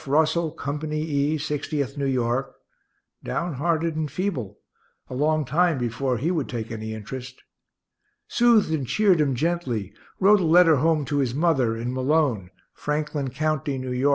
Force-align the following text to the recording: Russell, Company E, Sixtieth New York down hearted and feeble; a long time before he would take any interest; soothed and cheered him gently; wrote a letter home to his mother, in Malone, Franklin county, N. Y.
Russell, 0.07 0.49
Company 0.49 1.03
E, 1.03 1.37
Sixtieth 1.37 1.95
New 1.95 2.07
York 2.07 2.55
down 3.23 3.53
hearted 3.53 3.95
and 3.95 4.09
feeble; 4.09 4.57
a 5.07 5.13
long 5.13 5.45
time 5.45 5.77
before 5.77 6.17
he 6.17 6.31
would 6.31 6.49
take 6.49 6.71
any 6.71 6.91
interest; 6.95 7.39
soothed 8.27 8.71
and 8.73 8.87
cheered 8.87 9.21
him 9.21 9.35
gently; 9.35 9.93
wrote 10.19 10.39
a 10.39 10.43
letter 10.43 10.77
home 10.77 11.05
to 11.05 11.17
his 11.19 11.35
mother, 11.35 11.77
in 11.77 11.93
Malone, 11.93 12.49
Franklin 12.73 13.29
county, 13.29 13.75
N. 13.75 13.91
Y. 14.03 14.09